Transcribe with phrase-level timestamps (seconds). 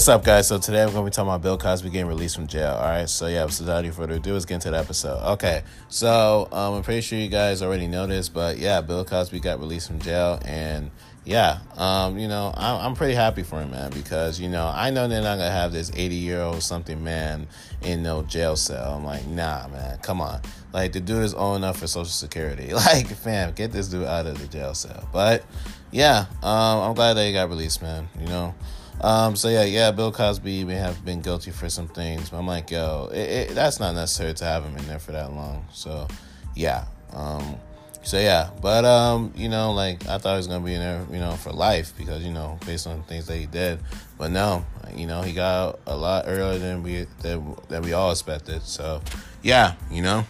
[0.00, 0.48] What's up, guys?
[0.48, 2.72] So today I'm going to be talking about Bill Cosby getting released from jail.
[2.72, 3.06] All right.
[3.06, 5.22] So yeah, so without any further ado, let's get into the episode.
[5.32, 5.62] Okay.
[5.90, 9.60] So um, I'm pretty sure you guys already know this, but yeah, Bill Cosby got
[9.60, 10.90] released from jail, and
[11.26, 14.88] yeah, um, you know, I'm, I'm pretty happy for him, man, because you know I
[14.88, 17.46] know they're not gonna have this 80 year old something man
[17.82, 18.94] in no jail cell.
[18.94, 20.40] I'm like, nah, man, come on.
[20.72, 22.72] Like the dude is old enough for Social Security.
[22.72, 25.06] Like, fam, get this dude out of the jail cell.
[25.12, 25.44] But
[25.90, 28.08] yeah, um, I'm glad that he got released, man.
[28.18, 28.54] You know.
[29.02, 32.46] Um, so yeah, yeah, Bill Cosby may have been guilty for some things, but I'm
[32.46, 35.66] like, yo, it, it, that's not necessary to have him in there for that long.
[35.72, 36.06] So
[36.54, 37.56] yeah, um,
[38.02, 41.06] so yeah, but um, you know, like I thought he was gonna be in there,
[41.10, 43.80] you know, for life because you know, based on things that he did,
[44.18, 44.64] but no,
[44.94, 48.62] you know, he got a lot earlier than we that we all expected.
[48.62, 49.00] So
[49.42, 50.26] yeah, you know,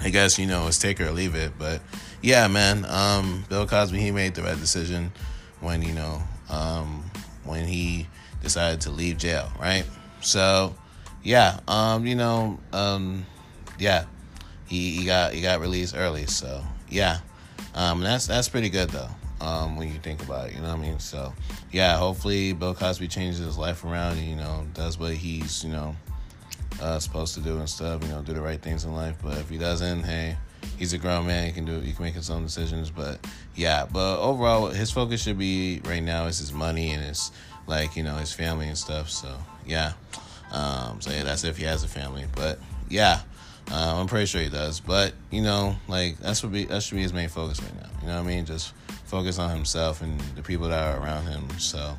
[0.00, 1.80] I guess you know it's take or leave it, but
[2.20, 5.12] yeah, man, um, Bill Cosby he made the right decision
[5.60, 7.10] when you know um
[7.48, 8.06] when he
[8.42, 9.84] decided to leave jail, right?
[10.20, 10.74] So,
[11.22, 13.26] yeah, um, you know, um,
[13.78, 14.04] yeah,
[14.66, 17.20] he, he got he got released early, so yeah,
[17.74, 19.08] um, that's that's pretty good though.
[19.40, 20.98] Um, when you think about it, you know what I mean.
[20.98, 21.32] So,
[21.70, 24.18] yeah, hopefully Bill Cosby changes his life around.
[24.18, 25.94] And, you know, does what he's you know
[26.82, 28.02] uh, supposed to do and stuff.
[28.02, 29.16] You know, do the right things in life.
[29.22, 30.36] But if he doesn't, hey,
[30.78, 31.46] he's a grown man.
[31.46, 31.80] He can do.
[31.80, 32.90] He can make his own decisions.
[32.90, 33.18] But
[33.54, 37.30] yeah, but overall, his focus should be right now is his money and his
[37.66, 39.10] like you know his family and stuff.
[39.10, 39.36] So
[39.66, 39.92] yeah,
[40.52, 42.26] um, so yeah, that's if he has a family.
[42.34, 43.20] But yeah,
[43.70, 44.80] uh, I'm pretty sure he does.
[44.80, 47.88] But you know, like that's what be that should be his main focus right now.
[48.00, 48.44] You know what I mean?
[48.44, 48.72] Just
[49.04, 51.48] focus on himself and the people that are around him.
[51.58, 51.96] So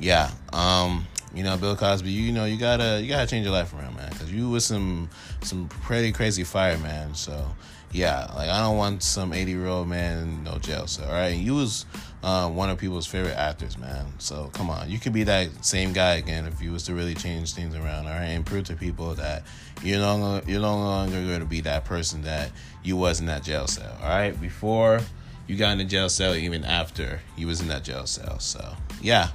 [0.00, 3.72] yeah, um, you know, Bill Cosby, you know, you gotta you gotta change your life
[3.74, 5.10] around, man, because you was some
[5.42, 7.14] some pretty crazy fire, man.
[7.14, 7.46] So
[7.92, 10.86] yeah, like I don't want some eighty year old man in no jail.
[10.86, 11.86] So all right, you was
[12.22, 14.06] uh, one of people's favorite actors, man.
[14.18, 17.14] So come on, you could be that same guy again if you was to really
[17.14, 19.44] change things around, all right, and prove to people that
[19.82, 22.50] you're no longer you're no longer going to be that person that
[22.82, 25.00] you was in that jail cell, all right, before
[25.46, 28.38] you got in the jail cell, even after you was in that jail cell.
[28.38, 29.28] So yeah.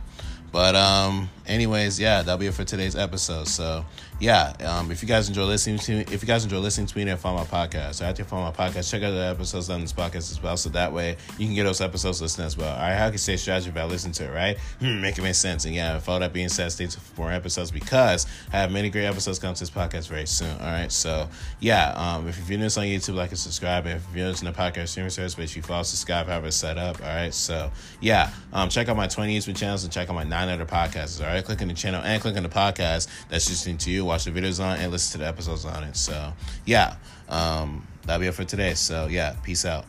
[0.54, 3.48] But um, anyways, yeah, that'll be it for today's episode.
[3.48, 3.84] So
[4.20, 6.96] yeah, um, if you guys enjoy listening to me, if you guys enjoy listening to
[6.96, 9.72] me and follow my podcast, so after you follow my podcast, check out the episodes
[9.72, 10.56] on this podcast as well.
[10.56, 12.72] So that way you can get those episodes listening as well.
[12.72, 14.58] All right, how can you say strategy about listening to it, right?
[14.80, 15.66] Hmm, make it make sense.
[15.66, 18.72] And yeah, with all that being said, stay tuned for more episodes because I have
[18.72, 20.52] many great episodes coming to this podcast very soon.
[20.60, 21.28] All right, so
[21.60, 23.88] yeah, um, if you're this on YouTube, like and subscribe.
[23.88, 26.52] And if you're this in the podcast streaming service, sure you follow, subscribe, have it
[26.52, 27.02] set up.
[27.02, 30.24] All right, so yeah, um, check out my 20 YouTube channels and check out my
[30.50, 31.20] other podcasts.
[31.22, 34.06] All right, click on the channel and click on the podcast that's listening to you.
[34.06, 35.96] Watch the videos on and listen to the episodes on it.
[35.96, 36.34] So
[36.66, 36.96] yeah,
[37.30, 38.74] um, that'll be it for today.
[38.74, 39.86] So yeah, peace out.